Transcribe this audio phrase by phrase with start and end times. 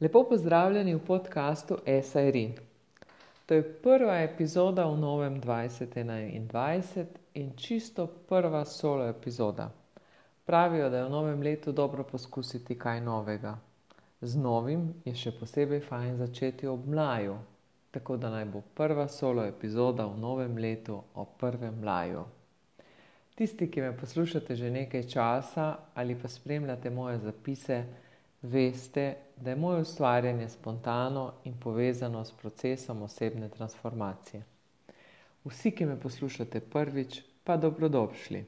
[0.00, 2.52] Lepo pozdravljeni v podkastu SRN.
[3.46, 7.04] To je prva epizoda v novem 2021
[7.34, 9.70] in čisto prva solo epizoda.
[10.44, 13.54] Pravijo, da je v novem letu dobro poskusiti kaj novega.
[14.20, 17.38] Z novim je še posebej fajn začeti ob mlaju,
[17.90, 22.24] tako da naj bo prva solo epizoda v novem letu o prvem mlaju.
[23.34, 27.84] Tisti, ki me poslušate že nekaj časa ali pa spremljate moje zapise,
[28.44, 34.42] veste, da je moje ustvarjanje spontano in povezano s procesom osebne transformacije.
[35.44, 38.44] Vsi, ki me poslušate prvič, pa dobrodošli.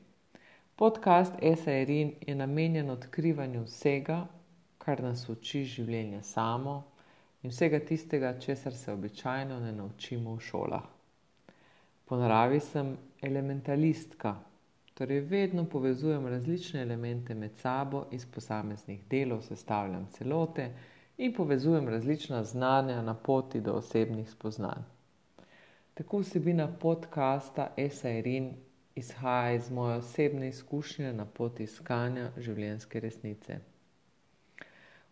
[0.76, 4.26] Podcast SRN je namenjen odkrivanju vsega,
[4.78, 6.82] kar nas uči življenje samo
[7.42, 10.84] in vsega tistega, česar se običajno ne naučimo v šolah.
[12.04, 14.34] Po naravi sem elementalistka,
[14.96, 20.70] Torej, vedno povezujem različne elemente med sabo, iz posameznih delov sestavljam celote
[21.18, 24.86] in povezujem različna znanja na poti do osebnih spoznanj.
[25.94, 28.54] Tako vsebina podcasta Esairin
[28.94, 33.58] izhaja iz moje osebne izkušnje na poti iskanja življenjske resnice.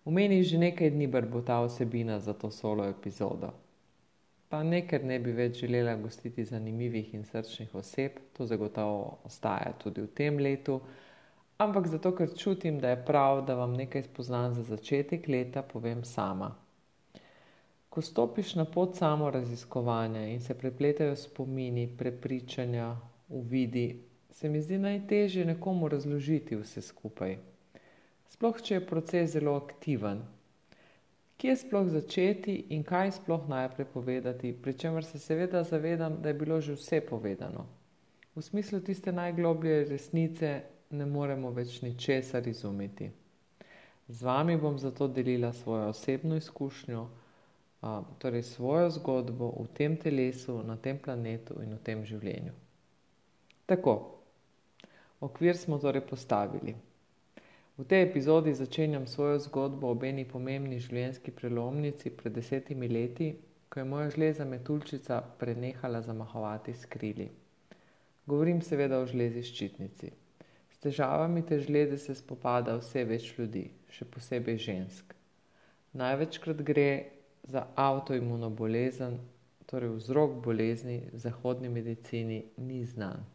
[0.04, 3.52] V meni že nekaj dni brbota vsebina za to solo epizodo
[4.54, 9.72] pa ne, ker ne bi več želela gostiti zanimivih in srčnih oseb, to zagotovo ostaja
[9.82, 10.76] tudi v tem letu,
[11.58, 16.04] ampak zato, ker čutim, da je prav, da vam nekaj spoznam za začetek leta povem
[16.06, 16.52] sama.
[17.90, 22.92] Ko stopiš na pot samo raziskovanja in se prepletajo spomini, prepričanja,
[23.28, 23.88] uvidi,
[24.30, 27.40] se mi zdi najtežje nekomu razložiti vse skupaj.
[28.30, 30.22] Sploh, če je proces zelo aktiven,
[31.36, 36.34] kje sploh začeti in kaj sploh najprej povedati, pri čemer se seveda zavedam, da je
[36.34, 37.66] bilo že vse povedano.
[38.34, 43.10] V smislu tiste najgloblje resnice ne moremo več ničesar izumiti.
[44.08, 47.06] Z vami bom zato delila svojo osebno izkušnjo,
[48.18, 52.52] torej svojo zgodbo v tem telesu, na tem planetu in v tem življenju.
[53.66, 53.94] Tako,
[55.20, 56.74] okvir smo torej postavili.
[57.74, 63.32] V tej epizodi začenjam svojo zgodbo o eni pomembni življenjski prelomnici pred desetimi leti,
[63.68, 67.26] ko je moja žleza metulčica prenehala zamahovati s krili.
[68.30, 70.12] Govorim seveda o žlezi ščitnici.
[70.70, 75.10] S težavami te žleze se spopada vse več ljudi, še posebej žensk.
[75.98, 76.88] Največkrat gre
[77.42, 79.18] za avtoimuno bolezen,
[79.66, 83.33] torej vzrok bolezni v zahodni medicini ni znan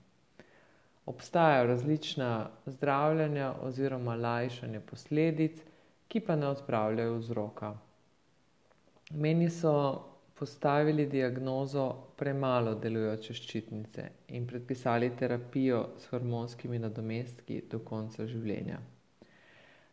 [1.09, 5.61] obstajajo različna zdravljenja oziroma lajšanje posledic,
[6.07, 7.73] ki pa ne odpravljajo vzroka.
[9.11, 9.73] Meni so
[10.39, 11.85] postavili diagnozo
[12.17, 14.05] premalo delujoče ščitnice
[14.37, 18.77] in predpisali terapijo s hormonskimi nadomestki do konca življenja.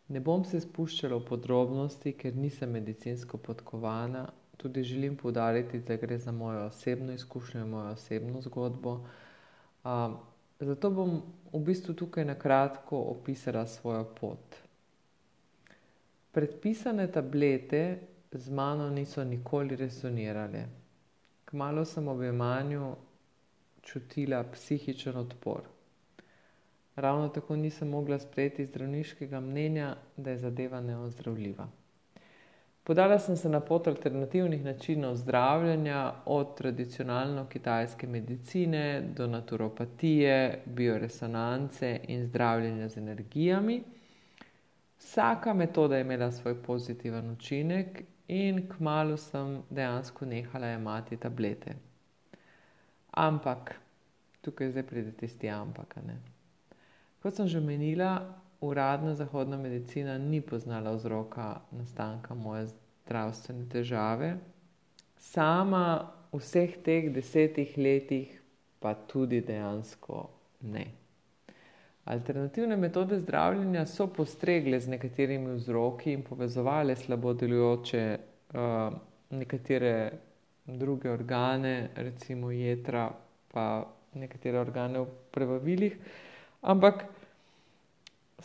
[0.08, 6.18] Ne bom se spuščala v podrobnosti, ker nisem medicinsko podkovana, tudi želim poudariti, da gre
[6.18, 9.00] za mojo osebno izkušnjo in mojo osebno zgodbo.
[10.60, 11.22] Zato bom
[11.52, 14.56] v bistvu tukaj na kratko opisala svojo pot.
[16.32, 17.98] Predpisane tablete
[18.32, 20.66] z mano niso nikoli resonirale.
[21.44, 22.94] Kmalo sem ob jemanju
[23.82, 25.62] čutila psihičen odpor.
[26.96, 31.68] Ravno tako nisem mogla sprejeti zdravniškega mnenja, da je zadeva neozdravljiva.
[32.86, 42.00] Podala sem se na pot alternativnih načinov zdravljenja, od tradicionalno kitajske medicine do naturopatije, bioresonance
[42.08, 43.82] in zdravljenja z energijami.
[44.98, 51.74] Vsaka metoda je imela svoj pozitiven učinek, in kmalo sem dejansko nehala jemati tablete.
[53.10, 53.74] Ampak,
[54.40, 55.94] tukaj zdaj pride tisti ampak.
[57.22, 58.20] Kot sem že menila,
[58.60, 64.36] uradna zahodna medicina ni poznala vzroka nastanka moje zdravstvene težave.
[65.16, 68.40] Sama vseh teh desetih letih
[68.80, 70.28] pa tudi dejansko
[70.60, 70.86] ne.
[72.04, 78.18] Alternativne metode zdravljenja so postregle z nekaterimi vzroki in povezovale slabo delujoče
[78.54, 78.94] uh,
[79.30, 80.12] nekatere
[80.66, 83.10] druge organe, recimo jedra,
[83.52, 85.96] pa nekatere organe v prebavilih,
[86.62, 87.04] ampak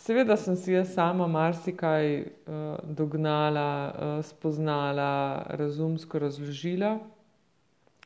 [0.01, 6.99] Seveda sem si jaz sama marsikaj uh, dognala, uh, spoznala, razumsko razložila.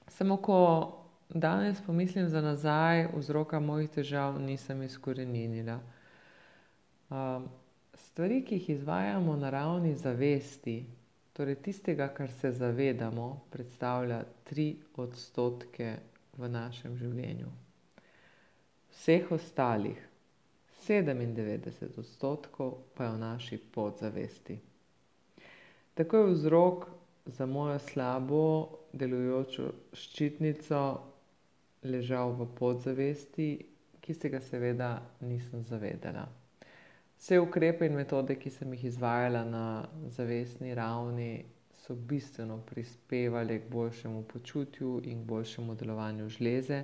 [0.08, 0.58] Samo ko
[1.30, 5.78] danes pomislim za nazaj, vzroka mojih težav nisem izkoreninila.
[7.10, 7.48] Uh,
[7.94, 10.86] stvari, ki jih izvajamo na ravni zavesti,
[11.34, 15.96] torej tistega, kar se zavedamo, predstavlja tri odstotke
[16.38, 17.48] v našem življenju.
[18.92, 20.04] Vseh ostalih
[20.88, 24.60] 97 odstotkov pa je v naši podzavesti.
[25.94, 26.86] Tako je vzrok
[27.26, 30.82] za mojo slabo delujočo ščitnico
[31.84, 33.48] ležal v podzavesti,
[34.02, 34.90] ki se ga seveda
[35.22, 36.28] nisem zavedala.
[37.18, 39.66] Vse ukrepe in metode, ki sem jih izvajala na
[40.12, 41.46] zavestni ravni,
[41.86, 46.84] so bistveno prispevali k boljšemu počutju in k boljšemu delovanju žleze,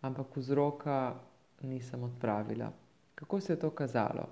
[0.00, 1.14] ampak vzroka
[1.62, 2.72] nisem odpravila.
[3.22, 4.26] Kako se je to kazalo?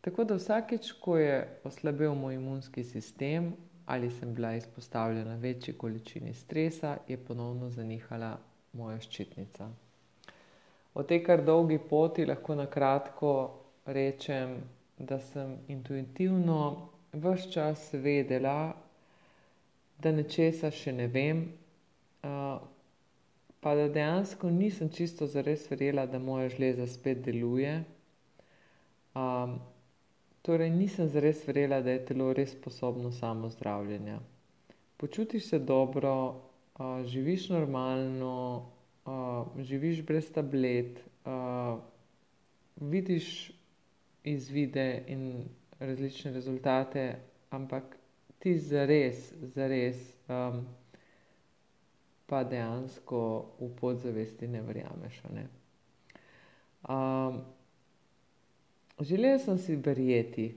[0.00, 3.52] Tako da vsakeč, ko je oslabel moj imunski sistem
[3.86, 8.38] ali sem bila izpostavljena večji količini stresa, je ponovno zanihala
[8.72, 9.68] moja ščitnica.
[10.94, 13.32] O tej kar dolgi poti lahko na kratko
[13.86, 14.56] rečem,
[14.98, 18.74] da sem intuitivno vse čas vedela,
[19.98, 21.46] da nečesa še ne vem,
[23.60, 27.80] pa da dejansko nisem čisto zares verjela, da moja žleza spet deluje.
[30.42, 34.18] Torej nisem zares verjela, da je telo res sposobno samozdravljenja.
[34.96, 36.40] Počutiš se dobro,
[37.04, 38.66] živiš normalno,
[39.58, 41.00] živiš brez tablet,
[42.76, 43.52] vidiš
[44.24, 45.44] izvide in
[45.80, 47.16] različne rezultate,
[47.50, 47.96] ampak
[48.38, 49.96] ti zares, zares,
[52.26, 53.20] pa dejansko
[53.60, 55.46] v podzavesti ne verjameš, ne.
[59.04, 60.54] Želela sem si verjeti,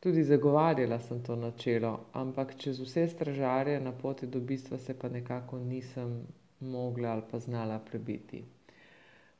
[0.00, 5.08] tudi zagovarjala sem to načelo, ampak čez vse stražarje na poti do bistva se pa
[5.08, 6.26] nekako nisem
[6.60, 8.44] mogla ali pa znala prebiti.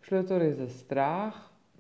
[0.01, 1.35] Šlo je torej za strah,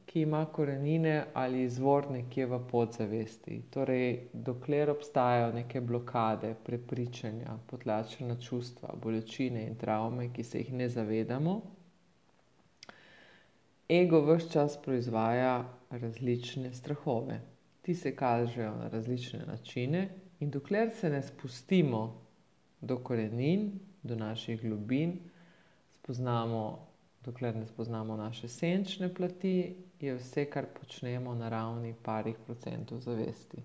[0.07, 3.63] ki ima korenine ali izvor nekje v podzavesti.
[3.71, 10.89] Torej dokler obstajajo neke blokade, prepričanja, potlačena čustva, bolečine in travme, ki se jih ne
[10.89, 11.61] zavedamo,
[13.89, 17.41] ego ves čas proizvaja različne strahove.
[17.83, 20.09] Ti se kažejo na različne načine,
[20.41, 22.27] in dokler se ne spustimo
[22.81, 25.19] do korenin, do naših globin,
[25.93, 26.89] spoznamo,
[27.25, 33.63] dokler ne spoznamo naše senčne plati, je vse, kar počnemo, na ravni parih procentov zavesti.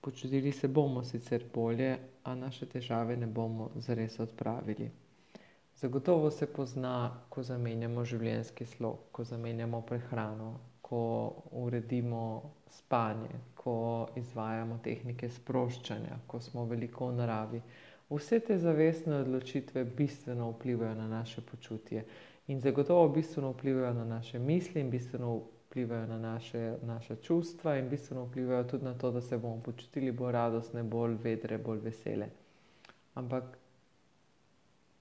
[0.00, 4.90] Počutili se bomo sicer bolje, a naše težave ne bomo zares odpravili.
[5.80, 10.48] Zagotovo se pozna, ko zamenjamo življenjski slog, ko zamenjamo prehrano,
[10.84, 10.98] ko
[11.56, 12.24] uredimo
[12.68, 13.76] spanje, ko
[14.20, 17.60] izvajamo tehnike sproščanja, ko smo veliko v naravi.
[18.10, 22.04] Vse te zavestne odločitve bistveno vplivajo na naše počutje.
[22.52, 25.32] In zagotovo bistveno vplivajo na naše misli in bistveno
[25.70, 30.12] vplivajo na naše, naša čustva in bistveno vplivajo tudi na to, da se bomo počutili
[30.12, 32.28] bolj radostne, bolj vedre, bolj vesele.
[33.14, 33.59] Ampak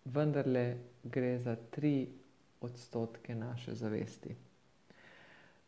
[0.05, 2.07] vendarle gre za tri
[2.61, 4.35] odstotke naše zavesti.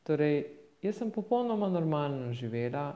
[0.04, 0.46] Torej,
[0.82, 2.96] jaz sem popolnoma normalno živela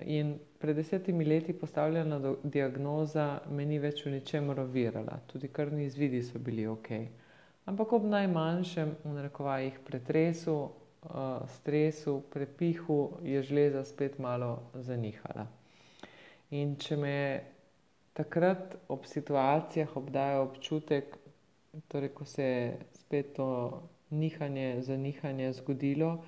[0.00, 5.20] in pred desetimi leti postavljena diagnoza me ni več v ničemer ovirala.
[5.26, 7.08] Tudi krvni izvidi so bili okej.
[7.64, 10.70] Ampak ob najmanjšem, v narekovajih, pretresu,
[11.46, 15.46] stresu, prepihu, je žleza spet malo zanihala.
[16.50, 17.16] In če me
[18.12, 21.16] takrat ob situacijah obdaja občutek,
[21.88, 26.18] torej ko se je spet to nihanje, zanihanje zgodilo,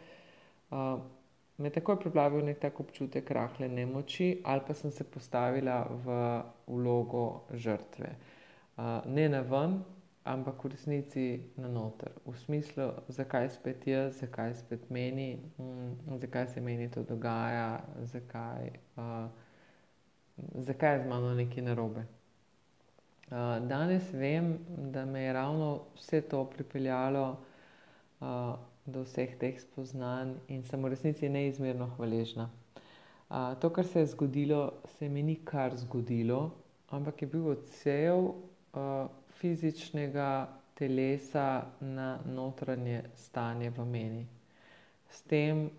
[1.58, 6.42] me je takoj preplavil neki tak občutek rahle nemoči ali pa sem se postavila v
[6.66, 8.16] vlogo žrtve.
[9.06, 9.84] ne naven,
[10.24, 12.12] ampak v resnici na noter.
[12.26, 15.38] V smislu, zakaj spet jaz, zakaj spet meni,
[16.20, 18.70] zakaj se meni to dogaja, zakaj,
[20.54, 22.04] zakaj je z mano nekaj narobe.
[23.68, 24.58] danes vem,
[24.92, 27.36] da me je ravno vse to pripeljalo,
[28.86, 32.50] do vseh teh spoznanj in sem v resnici neizmerno hvaležna.
[33.60, 36.50] to, kar se je zgodilo, se mi ni kar zgodilo,
[36.90, 38.34] ampak je bil odsev,
[39.38, 44.26] fizičnega telesa na notranje stanje v meni.
[45.10, 45.70] S tem,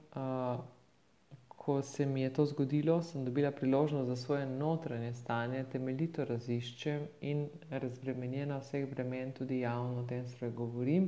[1.66, 7.06] ko se mi je to zgodilo, sem dobila priložnost, da svoje notranje stanje temeljito raziščem
[7.22, 11.08] in razbremenjena vseh bremen tudi javno o tem spregovorim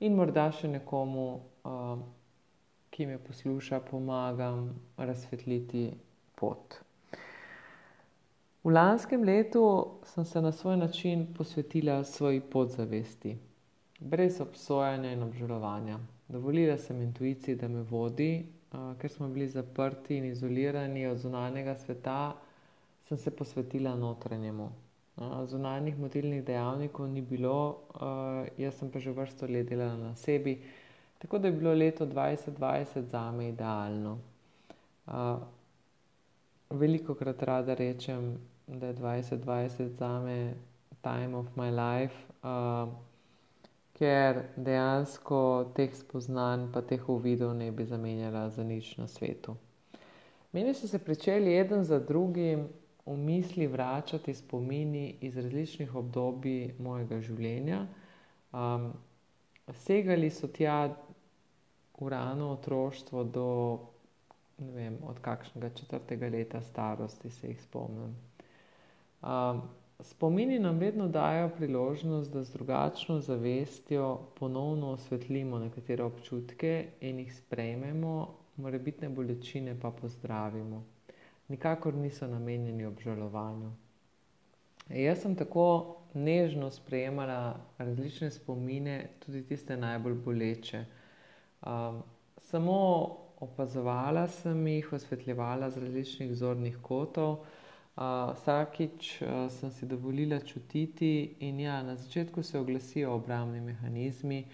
[0.00, 1.24] in morda še nekomu,
[2.90, 5.86] ki me posluša, pomagam razsvetliti
[6.36, 6.76] pot.
[8.64, 9.64] V lanskem letu
[10.04, 13.38] sem se na svoj način posvetila svoji podzavesti.
[14.00, 15.98] Brez obsojanja in obžalovanja.
[16.28, 22.36] Dovolila sem intuiciji, da me vodi, ker smo bili zaprti in izolirani od zunanjega sveta,
[23.08, 24.70] sem se posvetila notranjemu.
[25.46, 27.78] zunanjih motilnih dejavnikov ni bilo,
[28.58, 30.60] jaz sem pa že vrsto let delala na sebi,
[31.18, 34.18] tako da je bilo leto dvajset dvajset zame idealno.
[36.70, 40.54] veliko krat rada rečem, da je 2020 za me
[41.02, 42.14] time of my life,
[43.98, 45.40] ker dejansko
[45.74, 49.56] teh spoznanj, pa teh uvidov ne bi zamenjala za nič na svetu.
[50.52, 52.68] Meni so se začeli eden za drugim
[53.06, 57.86] v misli vračati spomini iz različnih obdobij mojega življenja.
[58.52, 58.92] Um,
[59.72, 60.88] segali so tja
[62.00, 63.48] v rano otroštvo do
[64.58, 68.16] ne vem, od kakšnega četrtega leta starosti se jih spomnim.
[69.22, 69.62] Um,
[70.00, 77.34] spomini nam vedno dajo priložnost, da z drugačno zavestjo ponovno osvetlimo nekatere občutke in jih
[77.36, 80.84] sprejmemo, morebitne bolečine pa pozdravimo.
[81.48, 83.72] Nikakor niso namenjeni obžalovanju.
[84.88, 90.84] Jaz sem tako nežno sprejemala različne spomine, tudi tiste najbolj boleče.
[91.66, 92.02] Um,
[92.36, 92.78] samo
[93.40, 97.36] opazovala sem jih, osvetljevala z različnih zornih kotov.
[97.98, 104.44] Uh, vsakič uh, sem si dovolila čutiti, in ja, na začetku se oglasijo obrambni mehanizmi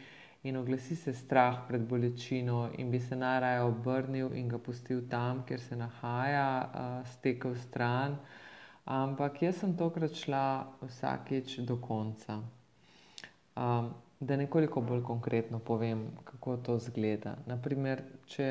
[0.42, 5.42] in oglasi se strah pred bolečino, in bi se najraje obrnil in ga pustil tam,
[5.44, 8.16] kjer se nahaja, uh, stekel stran.
[8.84, 12.40] Ampak jaz sem tokrat šla vsakič do konca.
[13.56, 17.36] Um, da nekoliko bolj konkretno povem, kako to zgleda.
[17.46, 18.48] Naprimer, če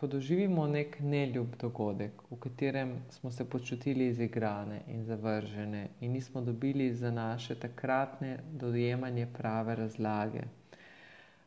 [0.00, 6.94] podoživimo nek neljub dogodek, v katerem smo se počutili izigrane in zavržene in nismo dobili
[6.94, 10.42] za naše takratne dojemanje prave razlage,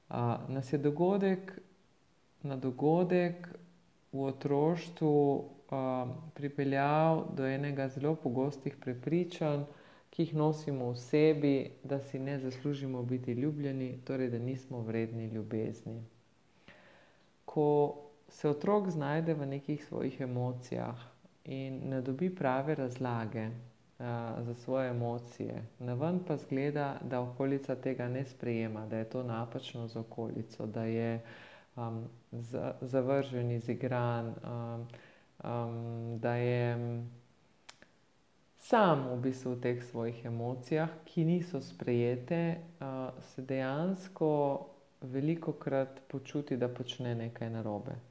[0.10, 1.62] a, nas je dogodek
[2.44, 3.50] na dogodek
[4.12, 9.64] v otroštvu a, pripeljal do enega zelo pogostih prepričanj,
[10.10, 15.28] ki jih nosimo v sebi, da si ne zaslužimo biti ljubljeni, torej da nismo vredni
[15.28, 16.02] ljubezni.
[17.46, 20.96] Ko se otrok znajde v nekih svojih emocijah
[21.44, 24.06] in ne dobi prave razlage uh,
[24.40, 29.24] za svoje emocije, na ven pa zgleda, da okolica tega ne sprejema, da je to
[29.24, 31.22] napačno za okolico, da je
[31.76, 32.06] um,
[32.82, 34.88] zavržen, izigran, um,
[35.44, 37.04] um, da je
[38.58, 44.68] sam v bistvu v teh svojih emocijah, ki niso sprejete, uh, se dejansko
[45.02, 48.09] veliko krat počuti, da počne nekaj narobe.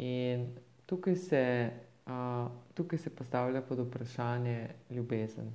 [0.00, 0.46] In
[0.86, 1.70] tukaj se,
[2.06, 5.52] uh, tukaj se postavlja pod vprašanje ljubezen.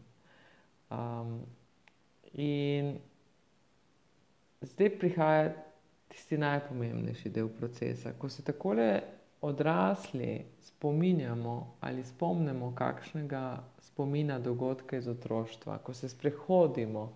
[0.89, 1.39] Um,
[2.33, 2.97] in
[4.61, 5.53] zdaj prihaja
[6.07, 9.01] tisti najpomembnejši del procesa, ko se takole
[9.41, 17.13] odrasli spominjamo ali spomnimo kakšnega spomina dogodka iz otroštva, ko se sprehodimo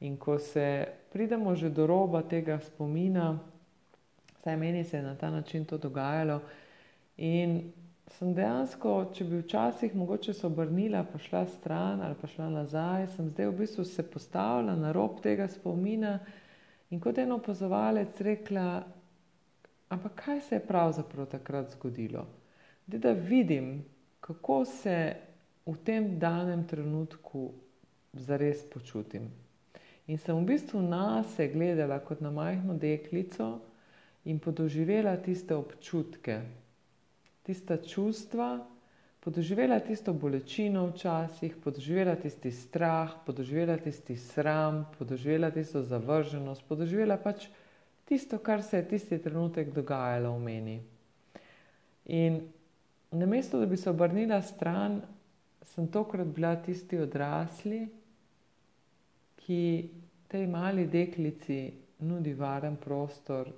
[0.00, 3.38] in ko se pridemo že do roba tega spomina,
[4.42, 6.40] saj meni se je na ta način to dogajalo
[7.16, 7.72] in
[8.08, 13.06] sem dejansko, če bi včasih mogoče se obrnila, pa šla stran ali pa šla nazaj,
[13.16, 16.18] sem zdaj v bistvu se postavila na rob tega spomina
[16.90, 18.68] in kot en opazovalec rekla,
[19.88, 22.26] Ampak kaj se je pravzaprav takrat zgodilo?
[22.86, 23.84] De, da vidim,
[24.20, 25.16] kako se
[25.66, 27.52] v tem danem trenutku
[28.12, 29.30] zares počutim.
[30.06, 33.60] In sem v bistvu na sebe gledala kot na majhno deklico
[34.28, 36.42] in podoživela tiste občutke,
[37.42, 38.60] tista čustva,
[39.24, 47.48] podoživela tisto bolečino včasih, podoživela tisti strah, podoživela tisti sram, podoživela tisto zavrženost, podoživela pač
[48.04, 50.76] tisto, kar se je tisti trenutek dogajalo v meni.
[52.12, 52.40] In
[53.10, 55.00] namesto, da bi se obrnila stran,
[55.64, 57.88] sem tokrat bila tisti odrasli,
[59.40, 59.62] ki
[60.28, 61.72] tej mali deklici
[62.04, 63.48] nudi varen prostor,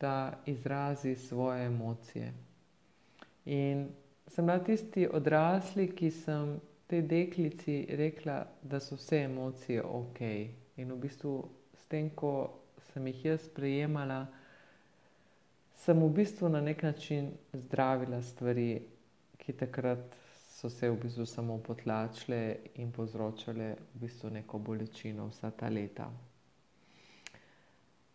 [0.00, 2.32] da izrazi svoje emocije.
[3.44, 3.88] In
[4.26, 10.20] sem bila tisti odrasli, ki sem tej deklici rekla, da so vse emocije ok.
[10.76, 11.34] In v bistvu
[11.74, 12.50] s tem, ko
[12.92, 14.26] sem jih jaz sprejemala,
[15.74, 18.82] sem v bistvu na nek način zdravila stvari,
[19.38, 20.16] ki takrat
[20.60, 26.10] so se v bistvu samo potlačile in povzročale v bistvu neko bolečino vsa ta leta.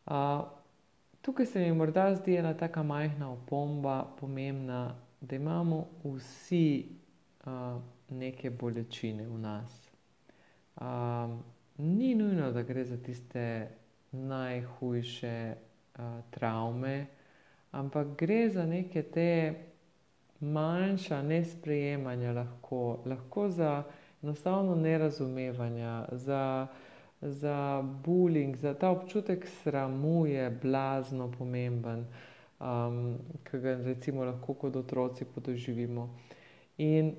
[0.06, 0.46] Uh,
[1.26, 6.86] tukaj se mi morda zdi ena taka majhna opomba, pomembna, da imamo vsi
[7.46, 9.90] uh, neke bolečine v nas.
[10.82, 11.44] Um,
[11.78, 13.68] ni nujno, da gre za tiste
[14.12, 17.06] najhujše uh, travme,
[17.72, 19.54] ampak gre za neke te
[20.40, 23.84] manjša nesprejemanja, lahko, lahko za
[24.24, 26.68] enostavno nerazumevanja, za,
[27.22, 32.06] za bullying, za ta občutek sramu je blazno pomemben,
[32.60, 36.10] um, ki ga recimo lahko kot otroci podoživimo.
[36.78, 37.16] In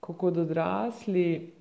[0.00, 1.52] ko kot odrasli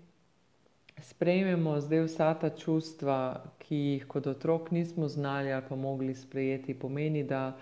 [1.01, 6.73] sprejmemo zdaj vsa ta čustva, ki jih kot otrok nismo znali ali pa mogli sprejeti,
[6.73, 7.53] pomeni, da,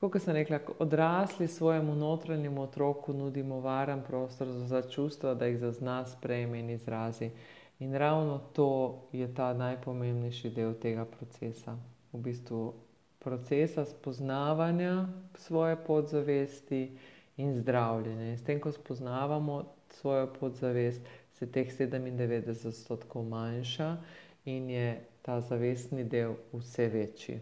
[0.00, 6.04] kot sem rekla, odrasli svojemu notranjemu otroku nudimo varen prostor za čustva, da jih zazna,
[6.06, 7.30] sprejme in izrazi.
[7.78, 8.68] In ravno to
[9.12, 11.76] je ta najpomembnejši del tega procesa.
[12.12, 12.72] V bistvu
[13.18, 16.98] procesa spoznavanja svoje podzavesti
[17.36, 18.30] in zdravljenja.
[18.30, 21.00] In s tem, ko spoznavamo svojo podzavest,
[21.32, 23.96] se teh sedemindevetdeset odstotkov manjša
[24.44, 24.88] in je
[25.22, 27.40] ta zavestni del vse večji.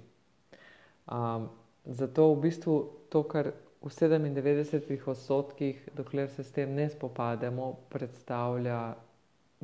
[1.85, 8.95] zato v bistvu to, kar v sedemindevetdesetih odstotkih, dokler se s tem ne spopademo, predstavlja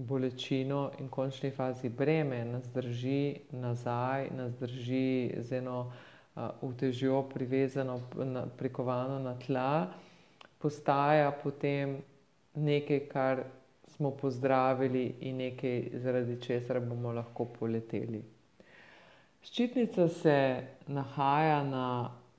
[0.07, 5.93] bolečino in v končni fazi breme, nas drži nazaj, nas drži z eno,
[6.63, 8.01] utežjo privezano
[8.59, 9.89] prikovano na tla,
[10.59, 11.99] postaja potem
[12.55, 13.43] nekaj, kar
[13.89, 18.23] smo pozdravili, in nekaj, zaradi česar bomo lahko poleteli.
[19.43, 20.37] Ščitnica se
[20.89, 21.85] nahaja na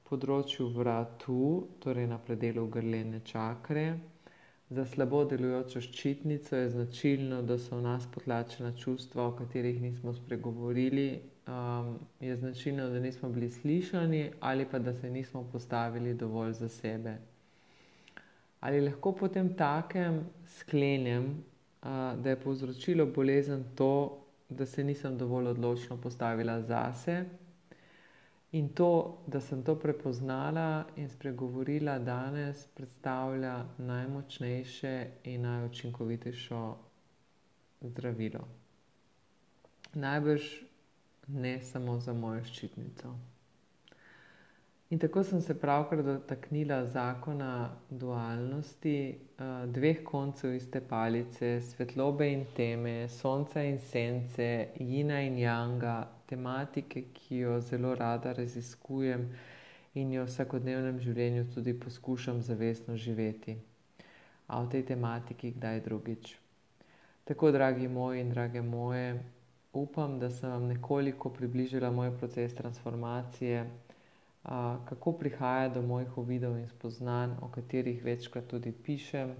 [0.09, 3.85] področju vratu, torej na predelu grlene čakre.
[4.71, 10.13] Za slabo delujočo ščitnico je značilno, da so v nas potlačena čustva, o katerih nismo
[10.15, 11.07] spregovorili,
[12.23, 17.17] je značilno, da nismo bili slišani ali pa da se nismo postavili dovolj za sebe.
[18.59, 21.43] Ali lahko potemtakem sklenem,
[22.23, 23.91] da je povzročilo bolezen to,
[24.49, 27.25] da se nisem dovolj odločno postavila zase,
[28.51, 36.55] in to, da sem to prepoznala in spregovorila danes, predstavlja najmočnejše in najučinkovitejše
[37.81, 38.47] zdravilo.
[39.93, 40.41] Najbrž
[41.27, 43.15] ne samo za mojo ščitnico.
[44.91, 49.19] In tako sem se pravkar dotaknila zakona dualnosti,
[49.67, 55.95] dveh koncev iste palice, svetlobe in teme, sonca in sence, jina in janga,
[56.31, 59.27] tematike, ki jo zelo rada raziskujem
[59.93, 63.57] in jo v vsakodnevnem življenju tudi poskušam zavestno živeti.
[64.47, 66.35] A o tej tematiki kdaj drugič.
[67.23, 69.11] Tako, dragi moji in drage moje,
[69.73, 73.65] upam, da sem vam nekoliko približala moj proces transformacije,
[74.85, 79.35] kako prihaja do mojih uvidov in spoznanj, o katerih večkrat tudi pišem,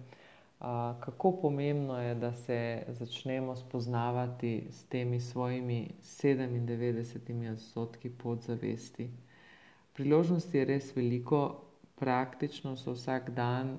[1.00, 9.10] kako pomembno je, da se začnemo spoznavati s temi svojimi sedemindevetdesetimi odstotki podzavesti.
[9.94, 11.62] Priložnosti je res veliko,
[11.96, 13.78] praktično so vsak dan,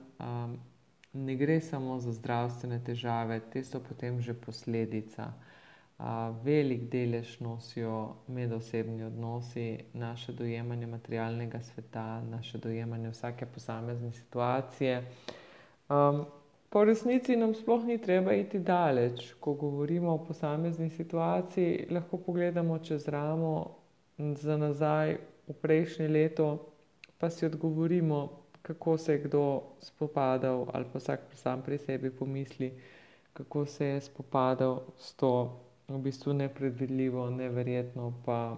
[1.13, 5.33] ne gre samo za zdravstvene težave, te so potem že posledica.
[6.43, 15.05] velik delež nosijo medosebni odnosi, naše dojemanje materialnega sveta, naše dojemanje vsake posamezne situacije.
[16.73, 22.17] Pa v resnici nam sploh ni treba iti daleč, ko govorimo o posamezni situaciji, lahko
[22.17, 23.77] pogledamo čez ramo,
[24.19, 26.73] za nazaj v prejšnje leto
[27.19, 28.29] pa si odgovorimo,
[28.63, 32.73] kako se je kdo spopadal, ali pa vsak sam pri sebi pomisli,
[33.33, 38.57] kako se je spopadal s to v bistvu nepredvidljivo, neverjetno pa,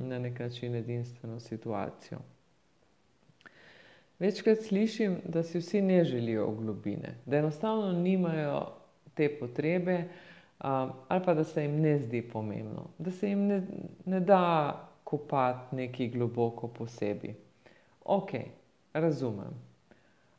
[0.00, 2.18] na neki način edinstveno situacijo.
[4.20, 8.66] Večkrat slišim, da si vsi ne želijo v globine, da enostavno nimajo
[9.14, 10.04] te potrebe,
[10.58, 13.62] ali pa da se jim ne zdi pomembno, da se jim ne,
[14.04, 17.34] ne da kopati nekaj globoko po sebi.
[18.04, 18.44] Okej,
[18.92, 19.54] razumem.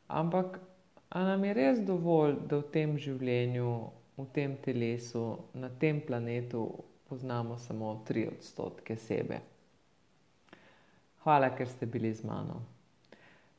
[0.08, 0.60] Ampak
[1.08, 3.72] a nam je res dovolj, da v tem življenju,
[4.16, 6.68] v tem telesu, na tem planetu
[7.08, 9.40] poznamo samo tri odstotke sebe?
[11.24, 12.71] Hvala, ker ste bili z mano.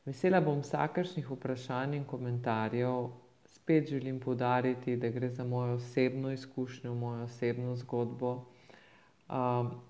[0.04, 3.06] Vesela bom vsakršnih vprašanj in komentarjev.
[3.48, 8.44] Spet želim poudariti, da gre za mojo osebno izkušnjo, mojo osebno zgodbo,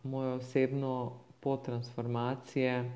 [0.02, 2.90] mojo osebno pot transformacije.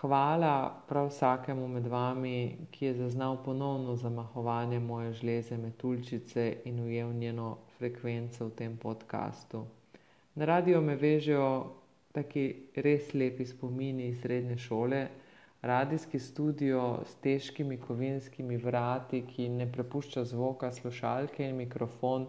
[0.00, 7.12] hvala prav vsakemu med vami, ki je zaznal ponovno zamahovanje moje žleze metuljčice in ujel
[7.12, 9.64] njeno frekvenco v tem podcastu.
[10.34, 11.72] Na radio me vežejo
[12.12, 15.08] taki res lepi spomini iz srednje šole.
[15.62, 22.26] Radijski studio s težkimi kovinskimi vrati, ki ne prepušča zvoka, slušalke in mikrofon,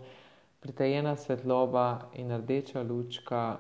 [0.59, 3.57] pritajena svetloba in rdeča lučka,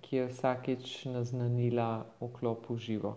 [0.00, 3.16] ki je vsakič naznanila vklop v živo.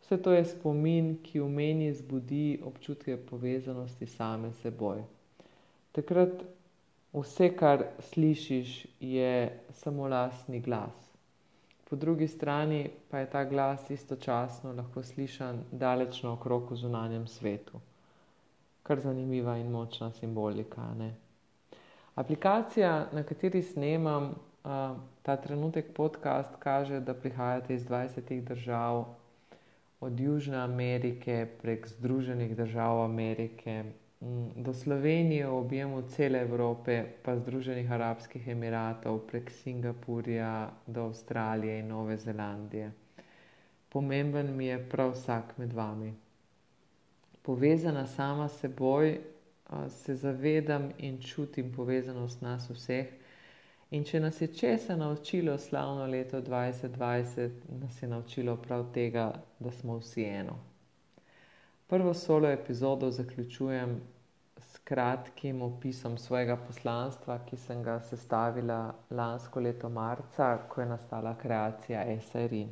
[0.00, 5.02] Vse to je spomin, ki v meni zbudi občutke povezanosti same s seboj.
[5.92, 6.46] Takrat
[7.12, 11.05] vse, kar slišiš, je samo lastni glas.
[11.90, 17.80] Po drugi strani pa je ta glas istočasno lahko slišan daleč naokrog v zunanjem svetu.
[18.82, 20.94] Kar zanimiva in močna simbolika.
[20.98, 21.14] Ne?
[22.14, 29.04] Aplikacija, na kateri snemam uh, ta trenutek podcast, kaže, da prihajate iz 20 držav,
[30.00, 33.84] od Južne Amerike prek Združenih držav Amerike
[34.56, 41.88] do Slovenije, v objemu cele Evrope, pa Združenih arabskih emiratov, prek Singapurja do Avstralije in
[41.88, 42.92] Nove Zelandije.
[43.88, 46.14] Pomemben mi je prav vsak med vami.
[47.42, 49.20] Povezana sama s seboj,
[49.88, 53.06] se zavedam in čutim povezanost nas vseh.
[53.90, 57.50] In če nas je česa naučilo slavno leto 2020,
[57.80, 60.75] nas je naučilo prav tega, da smo vsi eno.
[61.88, 64.00] Prvo solo epizodo zaključujem
[64.58, 71.36] s kratkim opisom svojega poslanstva, ki sem ga sestavila lansko leto marca, ko je nastala
[71.38, 72.66] kreacija SRI.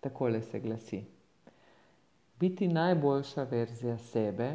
[0.00, 1.02] Takole se glasi:
[2.40, 4.50] Biti najboljša verzija sebe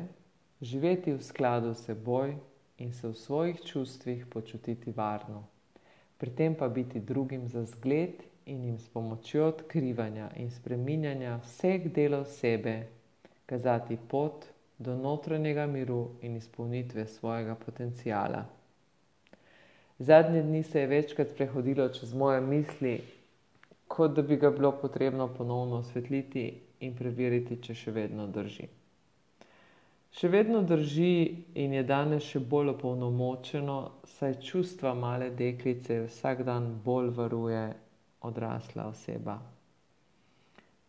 [0.62, 2.38] živeti v skladu s seboj
[2.78, 5.44] in se v svojih čustvih počutiti varno,
[6.18, 11.94] pri tem pa biti drugim za zgled in jim s pomočjo odkrivanja in spreminjanja vseh
[11.94, 12.99] delov sebe
[13.50, 14.46] kazati pot
[14.78, 18.46] do notranjega miru in izpolnitve svojega potencijala.
[20.00, 23.02] Zadnje dni se je večkrat prehodilo čez moje misli,
[23.88, 26.46] kot da bi ga bilo potrebno ponovno osvetliti
[26.80, 28.68] in preveriti, če še vedno drži.
[30.16, 31.12] Še vedno drži
[31.60, 33.76] in je danes še bolj opolnomočeno,
[34.16, 37.66] saj čustva male deklice vsak dan bolj varuje
[38.30, 39.36] odrasla oseba.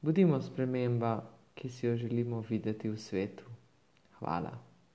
[0.01, 1.19] Budimo sprememba,
[1.61, 3.45] ki si jo želimo videti v svetu.
[4.13, 4.70] Hvala.